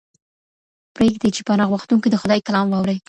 پرېږدئ 0.95 1.29
چي 1.35 1.41
پناه 1.47 1.69
غوښتونکي 1.71 2.07
د 2.09 2.15
خدای 2.21 2.39
کلام 2.47 2.65
واوري. 2.69 2.97